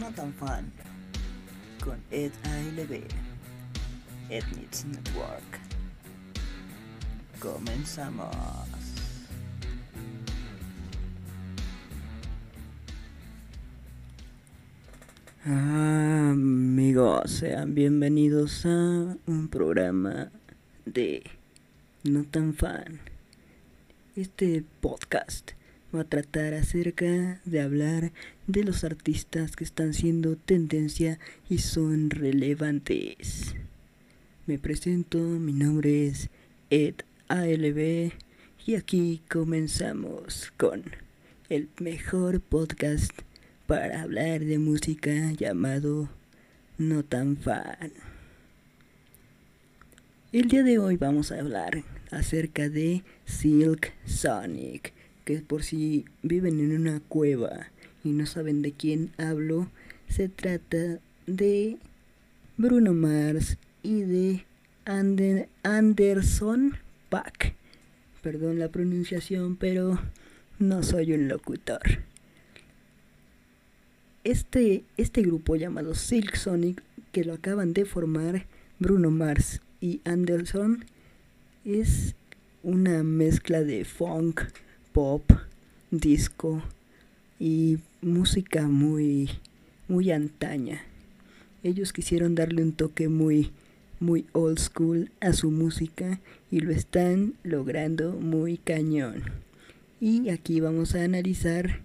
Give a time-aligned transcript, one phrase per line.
[0.00, 0.72] No tan fan
[1.84, 3.04] con Ed ALB
[4.30, 5.60] Ednits Network.
[7.38, 8.34] Comenzamos.
[15.44, 20.30] Amigos, sean bienvenidos a un programa
[20.86, 21.24] de
[22.04, 23.00] No tan fan.
[24.16, 25.50] Este podcast
[25.94, 28.12] va a tratar acerca de hablar
[28.46, 31.18] de los artistas que están siendo tendencia
[31.48, 33.54] y son relevantes.
[34.46, 36.30] Me presento, mi nombre es
[36.70, 36.94] Ed
[37.28, 38.12] ALB
[38.66, 40.84] y aquí comenzamos con
[41.48, 43.12] el mejor podcast
[43.66, 46.08] para hablar de música llamado
[46.78, 47.92] No tan fan.
[50.32, 54.92] El día de hoy vamos a hablar acerca de Silk Sonic,
[55.24, 57.68] que por si viven en una cueva
[58.04, 59.68] y no saben de quién hablo,
[60.08, 61.78] se trata de
[62.56, 64.44] Bruno Mars y de
[65.62, 66.76] Anderson
[67.08, 67.54] Pack.
[68.22, 69.98] Perdón la pronunciación, pero
[70.58, 71.80] no soy un locutor.
[74.24, 78.46] Este, este grupo llamado Silk Sonic, que lo acaban de formar
[78.78, 80.84] Bruno Mars y Anderson,
[81.64, 82.14] es
[82.62, 84.42] una mezcla de funk,
[84.92, 85.22] pop,
[85.90, 86.62] disco
[87.38, 89.30] y música muy
[89.88, 90.82] muy antaña.
[91.62, 93.50] Ellos quisieron darle un toque muy
[93.98, 99.24] muy old school a su música y lo están logrando muy cañón.
[100.00, 101.80] Y aquí vamos a analizar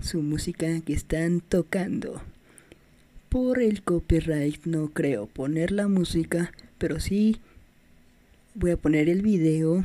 [0.00, 2.22] su música que están tocando.
[3.28, 7.40] Por el copyright no creo poner la música, pero sí
[8.54, 9.84] voy a poner el video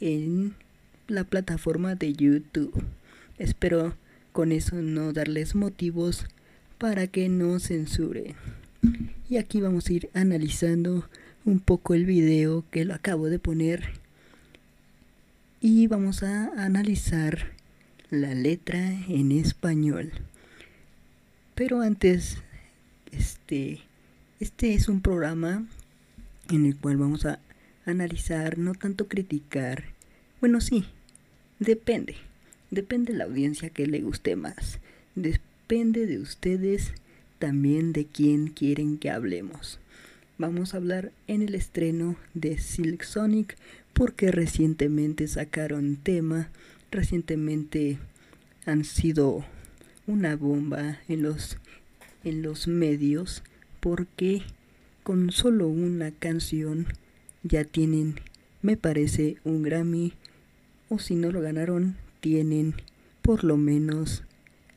[0.00, 0.54] en
[1.08, 2.84] la plataforma de YouTube.
[3.38, 3.96] Espero
[4.32, 6.26] con eso no darles motivos
[6.76, 8.34] para que no censuren.
[9.28, 11.08] Y aquí vamos a ir analizando
[11.44, 13.94] un poco el video que lo acabo de poner.
[15.60, 17.52] Y vamos a analizar
[18.10, 20.12] la letra en español.
[21.54, 22.38] Pero antes,
[23.10, 23.80] este,
[24.40, 25.66] este es un programa
[26.50, 27.40] en el cual vamos a
[27.86, 29.84] analizar, no tanto criticar.
[30.40, 30.84] Bueno, sí,
[31.58, 32.16] depende.
[32.70, 34.78] Depende de la audiencia que le guste más.
[35.14, 36.92] Depende de ustedes
[37.38, 39.78] también de quién quieren que hablemos.
[40.36, 43.56] Vamos a hablar en el estreno de Silk Sonic
[43.92, 46.48] porque recientemente sacaron tema
[46.90, 47.98] recientemente
[48.64, 49.44] han sido
[50.06, 51.58] una bomba en los
[52.24, 53.42] en los medios
[53.80, 54.42] porque
[55.02, 56.86] con solo una canción
[57.42, 58.20] ya tienen
[58.62, 60.12] me parece un Grammy
[60.88, 62.74] o si no lo ganaron tienen
[63.22, 64.24] por lo menos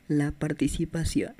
[0.08, 1.32] la participación.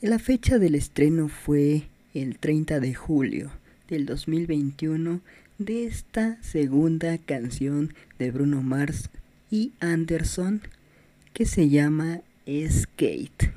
[0.00, 3.50] La fecha del estreno fue el 30 de julio
[3.88, 5.20] del 2021
[5.58, 9.10] de esta segunda canción de Bruno Mars
[9.50, 10.60] y Anderson
[11.32, 13.52] que se llama Skate.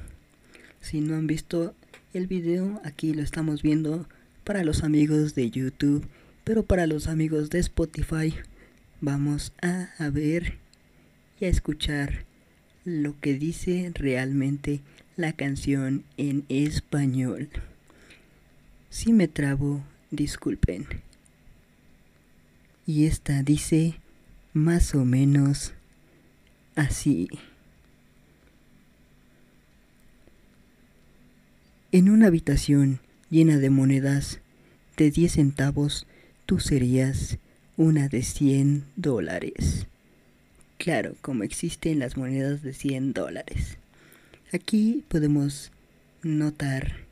[0.79, 1.75] Si no han visto
[2.13, 4.07] el video, aquí lo estamos viendo
[4.43, 6.05] para los amigos de YouTube,
[6.49, 8.33] pero para los amigos de Spotify
[9.01, 10.57] vamos a, ver
[11.39, 12.25] y a escuchar
[12.85, 14.81] lo que dice realmente
[15.15, 17.49] la canción en español.
[18.89, 20.87] Si me trabo, disculpen.
[22.87, 23.99] Y esta dice
[24.51, 25.73] más o menos
[26.75, 27.29] así.
[31.91, 34.39] En una habitación llena de monedas
[34.97, 36.07] de 10 centavos,
[36.49, 37.37] tú serías
[37.77, 39.85] una de 100 dólares.
[40.79, 43.77] Claro, como existen las monedas de 100 dólares.
[44.51, 45.71] Aquí podemos
[46.23, 47.05] notar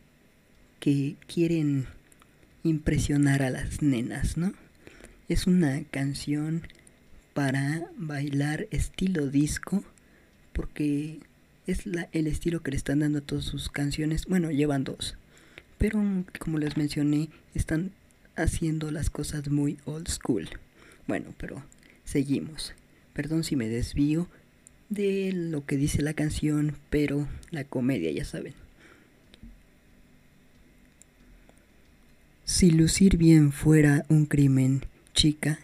[0.79, 1.85] que quieren
[2.63, 4.53] impresionar a las nenas, ¿no?
[5.29, 6.63] Es una canción
[7.35, 9.83] para bailar estilo disco
[10.51, 11.19] porque
[11.67, 14.25] es el estilo que le están dando a todas sus canciones.
[14.25, 15.15] Bueno, llevan dos.
[15.77, 16.01] Pero
[16.39, 17.91] como les mencioné, están
[18.37, 20.47] haciendo las cosas muy old school.
[21.07, 21.63] Bueno, pero
[22.05, 22.73] seguimos.
[23.13, 24.27] Perdón si me desvío
[24.89, 28.53] de lo que dice la canción, pero la comedia, ya saben.
[32.45, 35.59] Si lucir bien fuera un crimen, chica,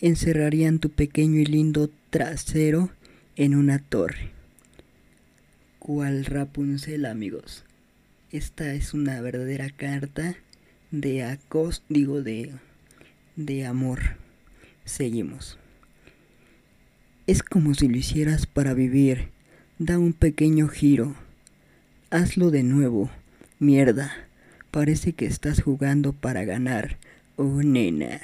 [0.00, 2.90] encerrarían tu pequeño y lindo trasero
[3.36, 4.30] en una torre.
[5.78, 7.64] Cual Rapunzel, amigos.
[8.30, 10.36] Esta es una verdadera carta
[10.90, 12.52] de acos, digo de
[13.36, 14.16] de amor.
[14.84, 15.58] Seguimos.
[17.26, 19.30] Es como si lo hicieras para vivir,
[19.82, 21.14] Da un pequeño giro.
[22.10, 23.10] Hazlo de nuevo.
[23.58, 24.12] Mierda.
[24.70, 26.98] Parece que estás jugando para ganar.
[27.36, 28.20] Oh, nena.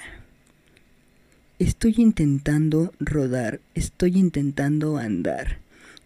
[1.58, 3.60] Estoy intentando rodar.
[3.74, 5.60] Estoy intentando andar.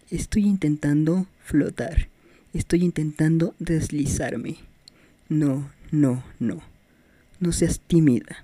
[0.09, 2.07] Estoy intentando flotar.
[2.53, 4.55] Estoy intentando deslizarme.
[5.27, 6.61] No, no, no.
[7.39, 8.43] No seas tímida.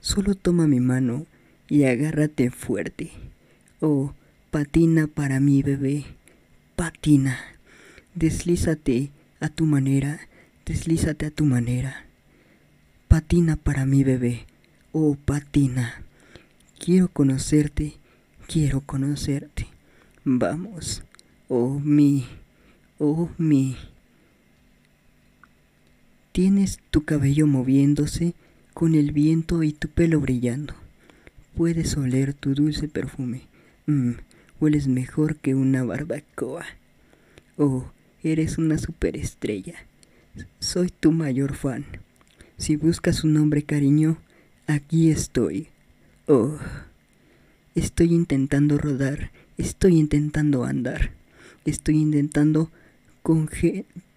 [0.00, 1.26] Solo toma mi mano
[1.68, 3.10] y agárrate fuerte.
[3.80, 4.14] Oh,
[4.50, 6.04] patina para mí, bebé.
[6.76, 7.38] Patina.
[8.14, 9.10] Deslízate
[9.40, 10.20] a tu manera.
[10.66, 12.06] Deslízate a tu manera.
[13.08, 14.46] Patina para mí, bebé.
[14.92, 16.02] Oh, patina.
[16.78, 17.94] Quiero conocerte.
[18.46, 19.66] Quiero conocerte.
[20.24, 21.02] Vamos.
[21.48, 22.26] Oh, mi.
[22.98, 23.76] Oh, mi.
[26.34, 28.34] Tienes tu cabello moviéndose
[28.72, 30.74] con el viento y tu pelo brillando.
[31.56, 33.42] Puedes oler tu dulce perfume.
[33.86, 34.14] Mmm,
[34.58, 36.64] hueles mejor que una barbacoa.
[37.56, 37.84] Oh,
[38.24, 39.74] eres una superestrella.
[40.58, 41.84] Soy tu mayor fan.
[42.56, 44.18] Si buscas un nombre cariño,
[44.66, 45.68] aquí estoy.
[46.26, 46.58] Oh,
[47.76, 51.12] estoy intentando rodar, estoy intentando andar,
[51.64, 52.72] estoy intentando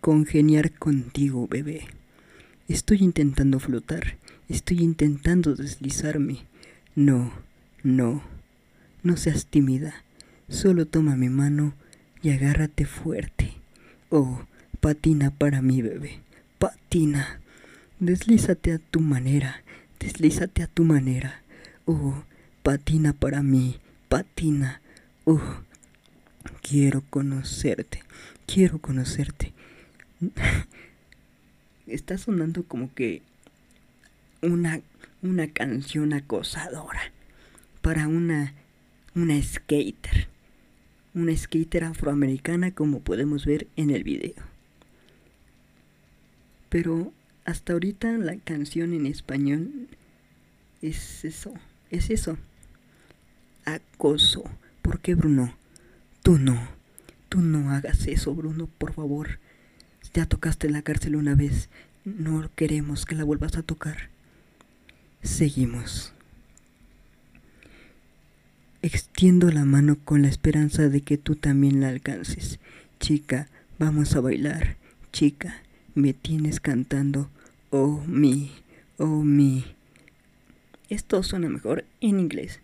[0.02, 1.86] congeniar contigo, bebé.
[2.68, 4.18] Estoy intentando flotar,
[4.50, 6.40] estoy intentando deslizarme.
[6.96, 7.32] No,
[7.82, 8.22] no,
[9.04, 10.04] no seas tímida.
[10.50, 11.76] Solo toma mi mano
[12.22, 13.54] y agárrate fuerte.
[14.10, 14.42] Oh,
[14.82, 16.20] patina para mí, bebé.
[16.60, 17.40] Patina.
[18.00, 19.64] Deslízate a tu manera,
[20.00, 21.42] deslízate a tu manera.
[21.86, 22.22] Oh,
[22.64, 23.80] patina para mí,
[24.10, 24.82] patina.
[25.24, 25.42] Oh,
[26.62, 28.04] quiero conocerte,
[28.46, 29.54] quiero conocerte.
[31.88, 33.22] está sonando como que
[34.42, 34.82] una,
[35.22, 37.12] una canción acosadora
[37.82, 38.54] para una,
[39.16, 40.28] una skater.
[41.14, 44.36] Una skater afroamericana como podemos ver en el video.
[46.70, 47.14] Pero
[47.46, 49.88] hasta ahorita la canción en español
[50.82, 51.54] es eso,
[51.90, 52.38] es eso.
[53.66, 54.44] Acoso.
[54.82, 55.56] ¿Por qué Bruno?
[56.24, 56.60] Tú no.
[57.30, 59.40] Tú no hagas eso, Bruno, por favor.
[60.18, 61.70] Ya tocaste la cárcel una vez.
[62.04, 64.10] No queremos que la vuelvas a tocar.
[65.22, 66.12] Seguimos.
[68.82, 72.58] Extiendo la mano con la esperanza de que tú también la alcances.
[73.00, 73.48] Chica,
[73.78, 74.78] vamos a bailar.
[75.14, 75.62] Chica,
[75.94, 77.30] me tienes cantando.
[77.70, 78.54] Oh, mi,
[78.98, 79.66] oh, mi.
[80.90, 82.60] Esto suena mejor en inglés.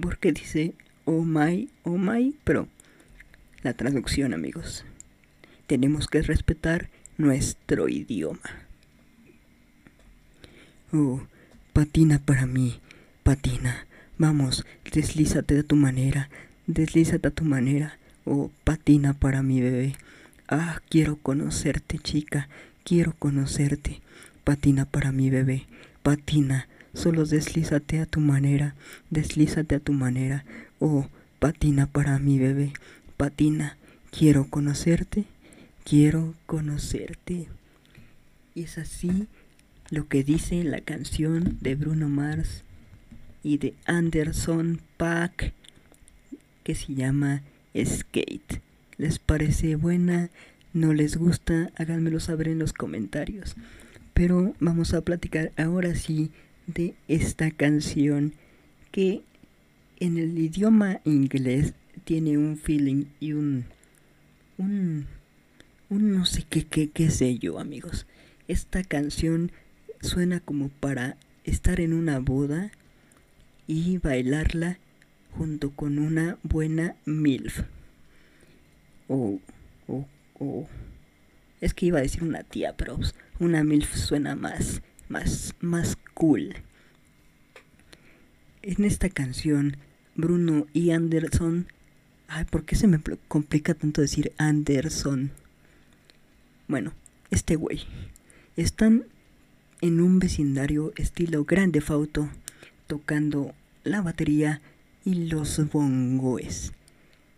[0.00, 0.74] Porque dice
[1.04, 2.68] oh my, oh my, pero
[3.64, 4.84] la traducción, amigos
[5.68, 6.88] tenemos que respetar
[7.18, 8.40] nuestro idioma.
[10.92, 11.20] Oh,
[11.74, 12.80] patina para mí,
[13.22, 13.86] patina.
[14.16, 16.30] Vamos, deslízate a tu manera,
[16.66, 17.98] deslízate a tu manera.
[18.24, 19.94] Oh, patina para mi bebé.
[20.48, 22.48] Ah, quiero conocerte, chica,
[22.82, 24.00] quiero conocerte.
[24.44, 25.66] Patina para mi bebé,
[26.02, 26.66] patina.
[26.94, 28.74] Solo deslízate a tu manera,
[29.10, 30.46] deslízate a tu manera.
[30.80, 31.06] Oh,
[31.38, 32.72] patina para mi bebé,
[33.18, 33.76] patina.
[34.10, 35.26] Quiero conocerte
[35.88, 37.48] quiero conocerte.
[38.54, 39.26] Y es así
[39.90, 42.62] lo que dice la canción de Bruno Mars
[43.42, 45.54] y de Anderson Pack
[46.62, 47.42] que se llama
[47.74, 48.60] Skate.
[48.98, 50.28] ¿Les parece buena?
[50.74, 51.70] ¿No les gusta?
[51.76, 53.56] Háganmelo saber en los comentarios.
[54.12, 56.30] Pero vamos a platicar ahora sí
[56.66, 58.34] de esta canción
[58.90, 59.22] que
[60.00, 61.72] en el idioma inglés
[62.04, 63.64] tiene un feeling y un,
[64.58, 65.06] un
[65.90, 68.06] un no sé qué, qué, qué sé yo, amigos.
[68.46, 69.52] Esta canción
[70.00, 72.70] suena como para estar en una boda
[73.66, 74.78] y bailarla
[75.32, 77.62] junto con una buena MILF.
[79.08, 79.40] O,
[79.86, 80.06] o,
[80.38, 80.68] o.
[81.60, 82.98] Es que iba a decir una tía, pero
[83.38, 86.54] una MILF suena más, más, más cool.
[88.62, 89.76] En esta canción,
[90.14, 91.66] Bruno y Anderson.
[92.26, 95.32] Ay, ¿por qué se me complica tanto decir Anderson?
[96.68, 96.92] Bueno,
[97.30, 97.80] este güey.
[98.54, 99.06] Están
[99.80, 102.28] en un vecindario estilo grande fauto,
[102.86, 104.60] tocando la batería
[105.02, 106.74] y los bongoes.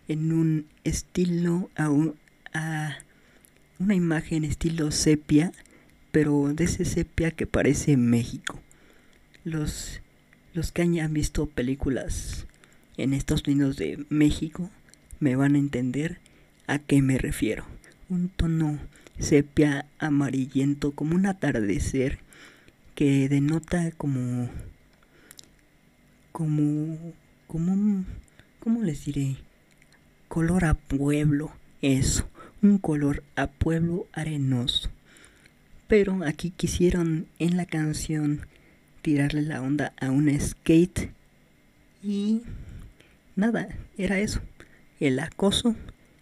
[0.08, 1.90] En un estilo a,
[3.78, 5.52] una imagen estilo sepia,
[6.10, 8.60] pero de ese sepia que parece México.
[9.44, 10.00] Los,
[10.54, 12.48] los que hayan visto películas
[12.96, 14.70] en Estados Unidos de México
[15.20, 16.18] me van a entender
[16.66, 17.64] a qué me refiero.
[18.08, 18.80] Un tono
[19.20, 22.18] sepia amarillento como un atardecer
[22.94, 24.50] que denota como
[26.32, 26.96] como
[27.46, 28.04] como
[28.58, 29.36] ¿cómo les diré?
[30.30, 31.50] color a pueblo,
[31.82, 32.30] eso,
[32.62, 34.88] un color a pueblo arenoso.
[35.88, 38.46] Pero aquí quisieron en la canción
[39.02, 41.10] tirarle la onda a un skate
[42.00, 42.42] y
[43.34, 44.40] nada, era eso,
[45.00, 45.74] el acoso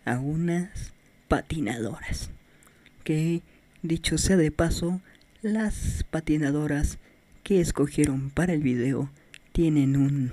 [0.07, 0.95] a unas
[1.29, 2.31] patinadoras.
[3.09, 3.41] Que
[3.81, 5.01] dicho sea de paso,
[5.41, 6.99] las patinadoras
[7.43, 9.09] que escogieron para el video
[9.53, 10.33] tienen un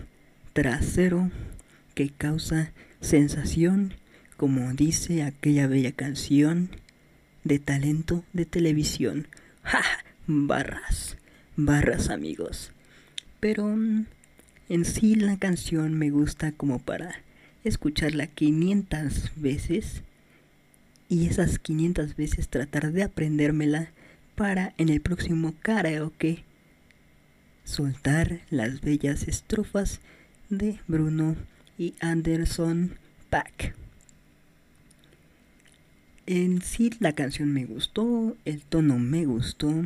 [0.52, 1.32] trasero
[1.94, 3.94] que causa sensación,
[4.36, 6.70] como dice aquella bella canción
[7.46, 9.30] de talento de televisión.
[9.64, 9.82] ¡Ja!
[10.28, 11.16] Barras,
[11.56, 12.74] barras amigos.
[13.40, 14.06] Pero mm,
[14.68, 17.22] en sí la canción me gusta como para
[17.64, 20.04] escucharla 500 veces
[21.10, 23.92] y esas 500 veces tratar de aprendérmela
[24.36, 26.44] para en el próximo karaoke
[27.64, 30.02] soltar las bellas estrofas
[30.50, 31.36] de Bruno
[31.78, 32.98] y Anderson
[33.30, 33.76] Pack.
[36.28, 39.86] En sí la canción me gustó, el tono me gustó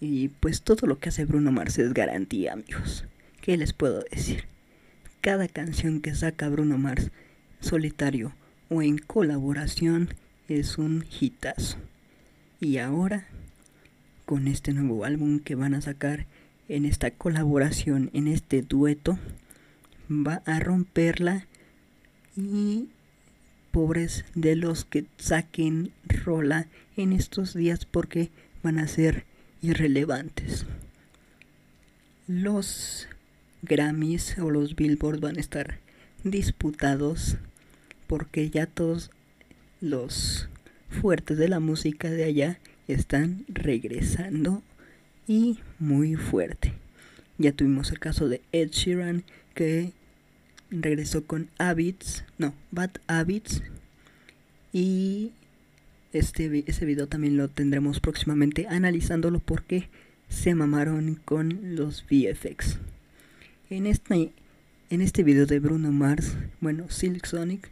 [0.00, 3.04] y pues todo lo que hace Bruno Mars es garantía amigos.
[3.40, 4.44] ¿Qué les puedo decir?
[5.20, 7.10] Cada canción que saca Bruno Mars
[7.60, 8.34] solitario
[8.68, 10.10] o en colaboración
[10.48, 11.78] es un hitazo.
[12.60, 13.26] Y ahora,
[14.24, 16.26] con este nuevo álbum que van a sacar
[16.68, 19.18] en esta colaboración, en este dueto,
[20.10, 21.46] va a romperla
[22.36, 22.88] y
[23.70, 28.30] pobres de los que saquen rola en estos días porque
[28.62, 29.24] van a ser
[29.62, 30.66] irrelevantes.
[32.26, 33.08] Los
[33.62, 35.78] Grammys o los Billboard van a estar
[36.24, 37.36] disputados
[38.06, 39.10] porque ya todos
[39.80, 40.48] los
[40.88, 42.58] fuertes de la música de allá
[42.88, 44.62] están regresando
[45.26, 46.72] y muy fuerte.
[47.38, 49.92] Ya tuvimos el caso de Ed Sheeran que
[50.70, 53.62] regresó con Habits, no, Bad Habits
[54.72, 55.32] y
[56.12, 59.88] este ese video también lo tendremos próximamente analizándolo porque
[60.28, 62.78] se mamaron con los VFX.
[63.70, 64.32] En este
[64.88, 67.70] en este video de Bruno Mars, bueno, Silk Sonic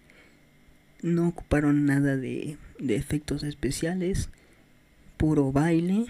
[1.05, 4.31] no ocuparon nada de, de efectos especiales,
[5.19, 6.07] puro baile,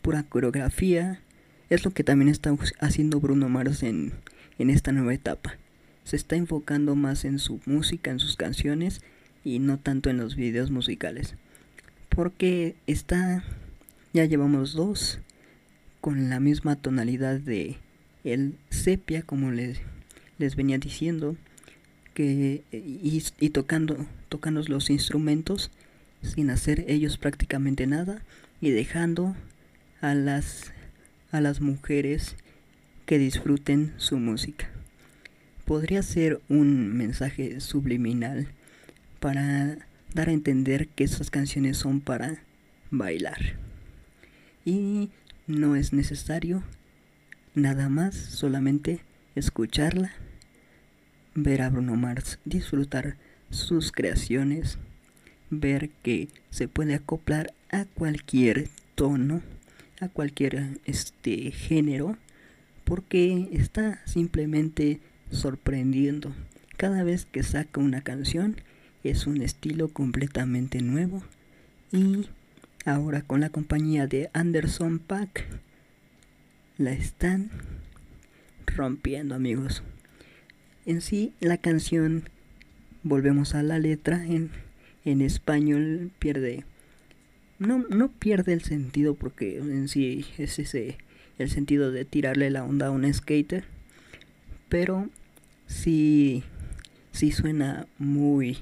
[0.00, 1.20] pura coreografía.
[1.68, 4.14] Es lo que también está haciendo Bruno Mars en,
[4.58, 5.58] en esta nueva etapa.
[6.04, 9.02] Se está enfocando más en su música, en sus canciones
[9.44, 11.34] y no tanto en los videos musicales.
[12.08, 13.44] Porque está,
[14.14, 15.18] ya llevamos dos
[16.00, 17.76] con la misma tonalidad de
[18.24, 19.82] el sepia como les,
[20.38, 21.36] les venía diciendo
[22.14, 25.70] que y, y tocando tocando los instrumentos
[26.22, 28.22] sin hacer ellos prácticamente nada
[28.60, 29.36] y dejando
[30.00, 30.72] a las
[31.30, 32.36] a las mujeres
[33.06, 34.68] que disfruten su música.
[35.64, 38.48] Podría ser un mensaje subliminal
[39.20, 39.78] para
[40.14, 42.42] dar a entender que esas canciones son para
[42.90, 43.56] bailar.
[44.64, 45.10] Y
[45.46, 46.62] no es necesario
[47.54, 49.00] nada más, solamente
[49.34, 50.12] escucharla,
[51.34, 53.16] ver a Bruno Mars disfrutar
[53.50, 54.78] sus creaciones,
[55.50, 59.42] ver que se puede acoplar a cualquier tono,
[60.00, 62.16] a cualquier este género,
[62.84, 65.00] porque está simplemente
[65.30, 66.34] sorprendiendo.
[66.76, 68.56] Cada vez que saca una canción
[69.04, 71.22] es un estilo completamente nuevo
[71.92, 72.26] y
[72.84, 75.46] ahora con la compañía de Anderson Pack
[76.76, 77.50] la están
[78.66, 79.82] rompiendo amigos.
[80.86, 82.28] En sí la canción
[83.02, 84.50] volvemos a la letra en,
[85.04, 86.64] en español pierde
[87.58, 90.98] no, no pierde el sentido porque en sí es ese
[91.38, 93.64] el sentido de tirarle la onda a un skater
[94.68, 95.08] pero
[95.66, 96.44] sí
[97.12, 98.58] sí suena muy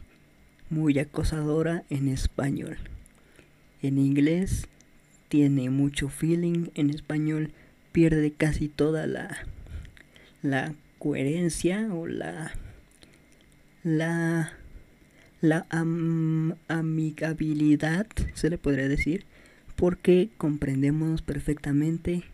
[0.70, 2.76] muy acosadora en español.
[3.82, 4.66] En inglés
[5.28, 7.52] tiene mucho feeling en español
[7.92, 9.36] pierde casi toda la
[10.42, 12.52] la coherencia o la
[13.86, 14.52] la,
[15.40, 15.64] la
[16.66, 19.24] amigabilidad, se le podría decir,
[19.76, 22.24] porque comprendemos perfectamente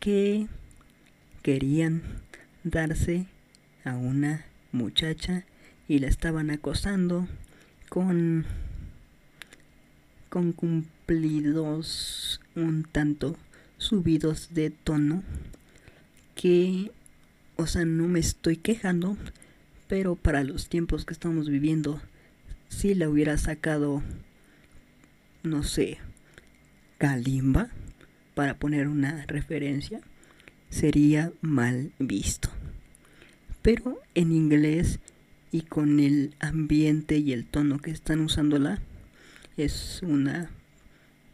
[0.00, 0.46] que
[1.42, 2.00] querían
[2.64, 3.26] darse
[3.84, 5.44] a una muchacha
[5.88, 7.28] y la estaban acosando
[7.90, 8.46] con
[10.30, 13.36] con cumplidos un tanto
[13.76, 15.22] subidos de tono
[16.34, 16.90] que
[17.56, 19.16] o sea no me estoy quejando
[19.88, 22.00] pero para los tiempos que estamos viviendo,
[22.68, 24.02] si la hubiera sacado,
[25.42, 25.98] no sé,
[26.98, 27.68] Kalimba,
[28.34, 30.00] para poner una referencia,
[30.70, 32.50] sería mal visto.
[33.62, 35.00] Pero en inglés
[35.52, 38.80] y con el ambiente y el tono que están usándola
[39.56, 40.50] es una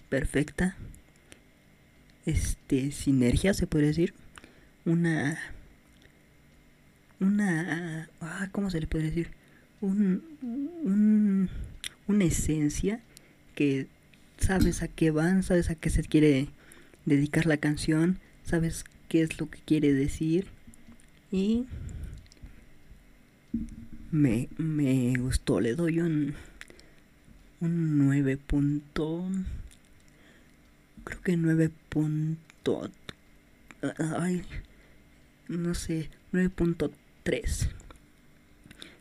[0.09, 0.77] perfecta
[2.27, 4.15] este sinergia se puede decir
[4.85, 5.39] una
[7.23, 9.31] una ah, cómo se le puede decir
[9.81, 10.23] un,
[10.85, 11.49] un,
[12.07, 13.01] una esencia
[13.55, 13.87] que
[14.39, 16.49] sabes a qué van sabes a qué se quiere
[17.05, 20.47] dedicar la canción sabes qué es lo que quiere decir.
[21.31, 21.67] Y
[24.11, 26.35] me, me gustó le doy un
[27.61, 29.29] un 9 punto
[31.05, 32.91] creo que 9 punto
[34.21, 34.43] ay
[35.49, 36.91] no sé 9.3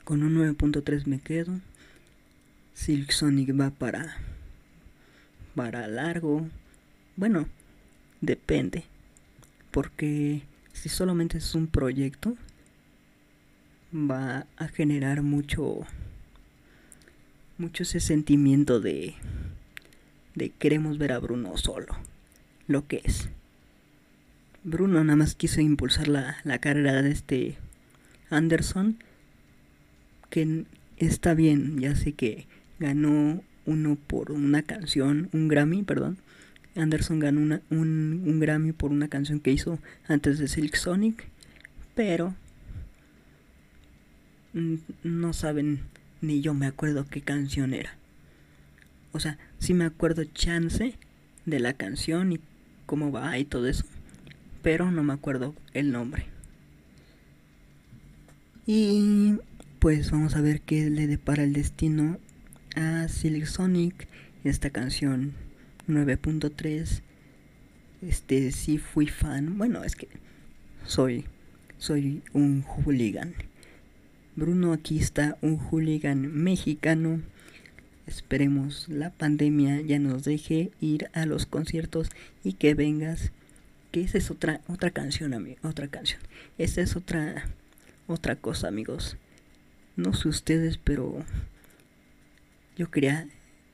[0.04, 1.60] con un 9.3 me quedo.
[2.76, 4.18] Silk Sonic va para
[5.56, 6.48] para largo.
[7.16, 7.48] Bueno
[8.22, 8.84] depende.
[9.72, 12.36] Porque si solamente es un proyecto
[13.94, 15.80] va a generar mucho
[17.58, 19.16] mucho ese sentimiento de,
[20.36, 21.96] de queremos ver a Bruno solo,
[22.68, 23.30] lo que es.
[24.64, 27.58] Bruno nada más quiso impulsar la, la carrera de este
[28.32, 28.98] Anderson,
[30.32, 30.66] que
[30.98, 32.48] está bien, ya sé que
[32.80, 36.18] ganó uno por una canción, un Grammy, perdón.
[36.76, 41.26] Anderson ganó una, un, un Grammy por una canción que hizo antes de Silk Sonic,
[41.94, 42.34] pero
[45.04, 45.82] no saben
[46.22, 47.96] ni yo me acuerdo qué canción era.
[49.12, 50.96] O sea, sí me acuerdo chance
[51.46, 52.40] de la canción y
[52.86, 53.86] cómo va y todo eso,
[54.62, 56.26] pero no me acuerdo el nombre.
[58.66, 59.38] Y
[59.80, 62.20] pues vamos a ver qué le depara el destino
[62.76, 64.08] a Silk Sonic
[64.44, 65.34] esta canción
[65.88, 67.02] 9.3
[68.02, 70.08] este sí fui fan bueno es que
[70.86, 71.26] soy
[71.78, 73.34] soy un hooligan
[74.34, 77.22] Bruno aquí está un hooligan mexicano.
[78.08, 82.10] Esperemos la pandemia ya nos deje ir a los conciertos
[82.44, 83.34] y que vengas.
[83.92, 86.22] Que esa es otra otra canción, amigo, otra canción.
[86.58, 87.44] Esa es otra
[88.12, 89.18] otra cosa, amigos.
[89.96, 91.24] No sé ustedes, pero
[92.78, 93.28] yo quería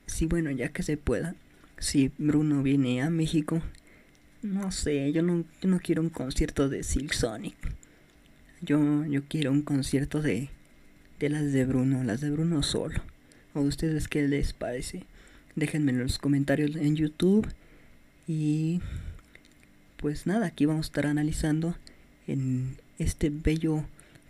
[0.06, 1.34] si bueno, ya que se pueda,
[1.78, 3.62] si Bruno viene a México,
[4.42, 7.56] no sé, yo no, yo no quiero un concierto de Silk Sonic.
[8.60, 10.48] Yo, yo quiero un concierto de,
[11.20, 13.00] de las de Bruno, las de Bruno solo.
[13.54, 15.04] ¿A ustedes qué les parece?
[15.54, 17.48] Déjenme en los comentarios en YouTube.
[18.26, 18.80] Y
[19.96, 21.76] pues nada, aquí vamos a estar analizando
[22.26, 23.84] en este bello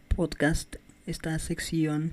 [0.08, 2.12] podcast esta sección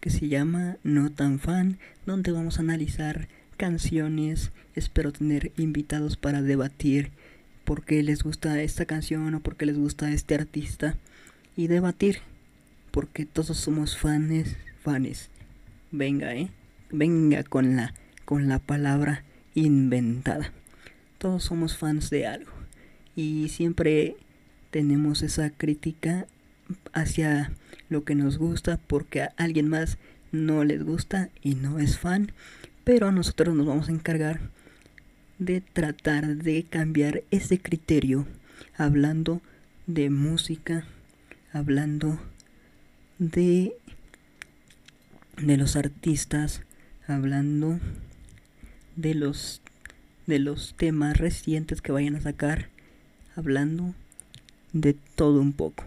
[0.00, 4.52] que se llama No tan fan, donde vamos a analizar canciones.
[4.74, 7.10] Espero tener invitados para debatir
[7.64, 10.96] por qué les gusta esta canción o por qué les gusta este artista
[11.56, 12.20] y debatir,
[12.90, 15.28] porque todos somos fans, fans.
[15.90, 16.48] Venga, eh.
[16.90, 19.24] Venga con la con la palabra
[19.54, 20.52] inventada.
[21.16, 22.52] Todos somos fans de algo
[23.16, 24.16] y siempre
[24.70, 26.26] tenemos esa crítica
[26.92, 27.52] hacia
[27.88, 29.98] lo que nos gusta porque a alguien más
[30.32, 32.32] no les gusta y no es fan,
[32.84, 34.40] pero nosotros nos vamos a encargar
[35.38, 38.26] de tratar de cambiar ese criterio
[38.76, 39.40] hablando
[39.86, 40.84] de música,
[41.52, 42.20] hablando
[43.18, 43.72] de
[45.36, 46.62] de los artistas,
[47.06, 47.78] hablando
[48.96, 49.62] de los
[50.26, 52.68] de los temas recientes que vayan a sacar,
[53.34, 53.94] hablando
[54.80, 55.84] de todo un poco.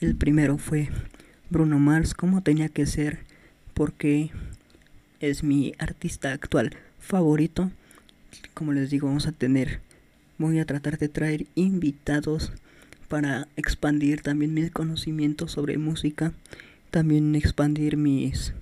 [0.00, 0.88] El primero fue
[1.50, 3.20] Bruno Mars, como tenía que ser,
[3.74, 4.30] porque
[5.20, 7.70] es mi artista actual favorito
[8.52, 9.80] como les digo, vamos a tener,
[10.38, 12.52] voy a tratar de traer invitados
[13.08, 16.32] para expandir también mis conocimientos sobre música,
[16.90, 18.54] también expandir mis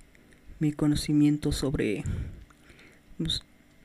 [0.59, 2.03] mi conocimiento sobre
[3.17, 3.43] pues,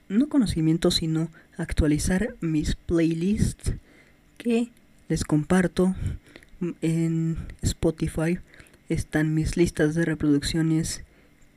[0.08, 3.72] no conocimiento sino actualizar mis playlists
[4.36, 4.68] que
[5.08, 5.94] les comparto
[6.82, 8.38] en Spotify
[8.88, 11.02] están mis listas de reproducciones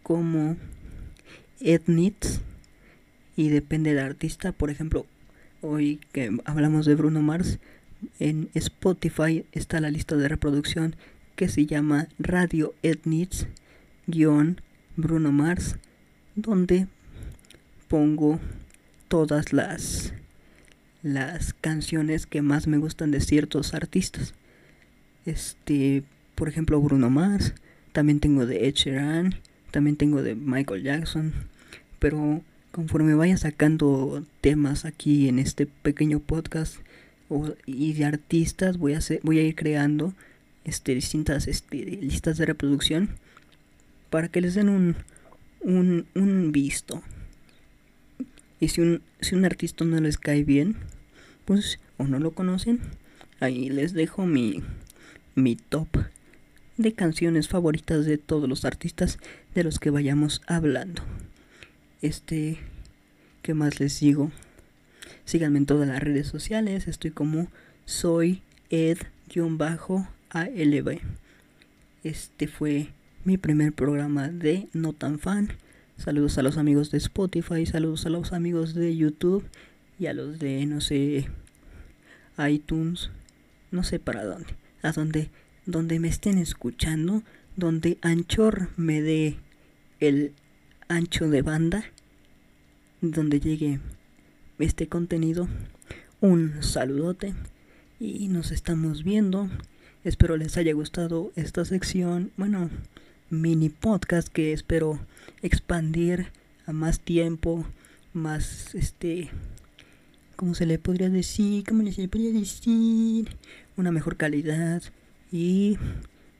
[0.04, 0.58] como
[1.60, 2.42] Ednits
[3.36, 4.52] y depende del artista.
[4.52, 5.06] Por ejemplo,
[5.62, 7.60] hoy que hablamos de Bruno Mars,
[8.20, 10.96] en Spotify está la lista de reproducción
[11.36, 13.48] que se llama Radio Etnits
[14.98, 15.78] Bruno Mars,
[16.36, 16.88] donde
[17.88, 18.40] pongo
[19.08, 20.14] todas las
[21.04, 24.34] las canciones que más me gustan de ciertos artistas.
[25.26, 26.04] Este,
[26.36, 27.54] por ejemplo, Bruno Mars,
[27.92, 29.36] también tengo de Ed Sheeran,
[29.72, 31.34] también tengo de Michael Jackson,
[32.00, 36.78] pero conforme vaya sacando temas aquí en este pequeño podcast
[37.66, 40.14] y de artistas voy a, voy a ir creando
[40.66, 43.10] este, distintas este, listas de reproducción
[44.10, 44.96] para que les den un,
[45.62, 47.02] un, un visto.
[48.62, 50.78] Y si un, si un artista no les cae bien,
[51.43, 52.80] pues o no lo conocen,
[53.41, 54.63] ahí les dejo mi,
[55.36, 55.88] mi top
[56.78, 59.17] de canciones favoritas de todos los artistas
[59.56, 61.02] de los que vayamos hablando.
[62.02, 62.60] Este,
[63.41, 64.32] ¿qué más les digo?
[65.26, 67.47] Síganme en todas las redes sociales, estoy como
[67.86, 69.02] soy ed-alb.
[72.04, 72.88] Este fue
[73.26, 75.50] mi primer programa de No Tan Fan.
[76.04, 79.46] Saludos a los amigos de Spotify, saludos a los amigos de YouTube
[80.00, 81.28] y a los de, no sé,
[82.40, 83.12] iTunes,
[83.70, 85.30] no sé para dónde, a donde,
[85.68, 87.22] donde me estén escuchando,
[87.56, 89.38] donde Anchor me dé
[90.00, 90.34] el
[90.88, 91.84] ancho de banda,
[93.02, 93.80] donde llegue
[94.58, 95.48] este contenido.
[96.20, 97.36] Un saludote
[98.00, 99.52] y nos estamos viendo.
[100.04, 102.32] Espero les haya gustado esta sección.
[102.38, 102.72] Bueno,
[103.32, 105.00] mini podcast que espero
[105.41, 106.28] expandir
[106.65, 107.65] a más tiempo,
[108.13, 109.30] más este,
[110.36, 111.63] ¿cómo se le podría decir?
[111.65, 113.38] ¿Cómo se le podría decir?
[113.78, 114.84] Una mejor calidad
[115.32, 115.78] y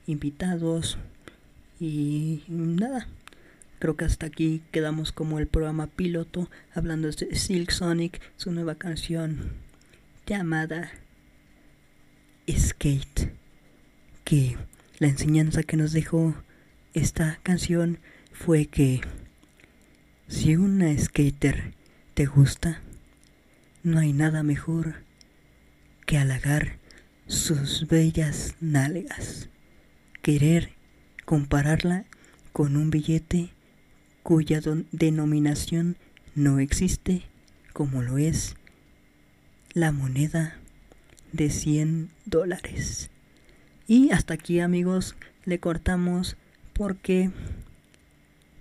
[0.06, 0.98] invitados
[1.80, 3.08] y nada.
[3.78, 8.74] Creo que hasta aquí quedamos como el programa piloto hablando de Silk Sonic, su nueva
[8.74, 9.54] canción
[10.26, 10.92] llamada
[12.48, 13.32] Skate.
[14.24, 14.58] Que
[14.98, 16.34] la enseñanza que nos dejó
[16.94, 17.98] esta canción
[18.32, 19.00] fue que
[20.28, 21.74] si una skater
[22.14, 22.80] te gusta,
[23.82, 24.96] no hay nada mejor
[26.06, 26.78] que halagar
[27.26, 29.48] sus bellas nalgas.
[30.22, 30.72] Querer
[31.24, 32.04] compararla
[32.52, 33.50] con un billete
[34.22, 34.60] cuya
[34.92, 35.96] denominación
[36.34, 37.22] no existe,
[37.72, 38.54] como lo es
[39.72, 40.56] la moneda
[41.32, 43.10] de 100 dólares.
[43.86, 46.36] Y hasta aquí amigos, le cortamos
[46.72, 47.30] porque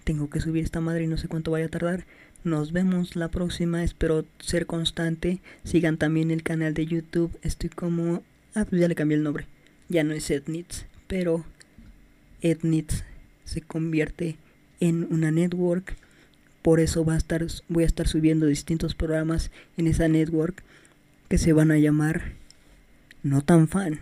[0.03, 2.05] tengo que subir esta madre y no sé cuánto vaya a tardar.
[2.43, 5.41] Nos vemos la próxima, espero ser constante.
[5.63, 8.23] Sigan también el canal de YouTube, estoy como...
[8.55, 9.47] Ah, pues ya le cambié el nombre.
[9.89, 11.45] Ya no es Ednits, pero
[12.41, 13.03] Ednits
[13.45, 14.37] se convierte
[14.79, 15.95] en una network.
[16.61, 20.63] Por eso va a estar, voy a estar subiendo distintos programas en esa network
[21.29, 22.33] que se van a llamar
[23.23, 23.99] No tan fan.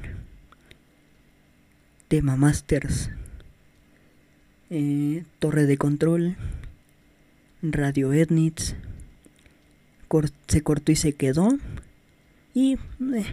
[2.07, 3.11] Tema Masters.
[4.71, 6.37] Eh, torre de control,
[7.63, 8.75] Radio Ednitz,
[10.47, 11.57] se cortó y se quedó,
[12.53, 13.25] y eh,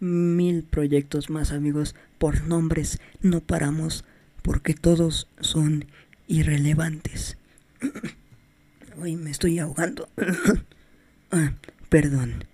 [0.00, 4.06] mil proyectos más amigos, por nombres no paramos,
[4.40, 5.84] porque todos son
[6.28, 7.36] irrelevantes.
[8.96, 10.08] Uy, me estoy ahogando.
[11.30, 11.52] ah,
[11.90, 12.44] perdón,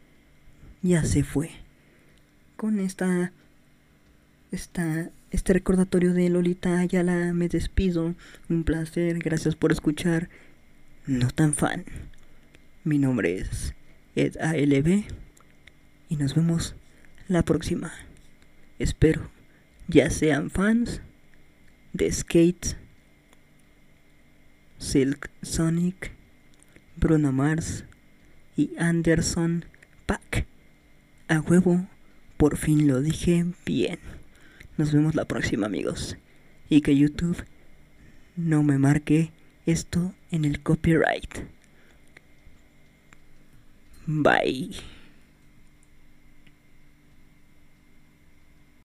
[0.82, 1.50] ya se fue.
[2.56, 3.30] Con esta,
[4.50, 8.14] esta este recordatorio de Lolita Ayala me despido.
[8.49, 10.31] Un placer, gracias por escuchar.
[11.07, 11.85] No tan fan.
[12.85, 13.75] Mi nombre es
[14.14, 15.05] Ed ALB
[16.09, 16.75] y nos vemos
[17.29, 17.92] la próxima.
[18.79, 19.31] Espero
[19.88, 21.03] ya sean fans
[21.92, 22.79] de Skate,
[24.79, 26.12] Silk Sonic,
[26.96, 27.85] Bruno Mars
[28.57, 29.66] y Anderson
[30.07, 30.46] Pack.
[31.29, 31.87] A huevo,
[32.38, 34.15] por fin lo dije bien.
[34.76, 36.16] Nos vemos la próxima amigos.
[36.68, 37.44] Y que YouTube
[38.36, 39.30] no me marque
[39.64, 41.46] esto en el copyright.
[44.06, 44.95] Bye.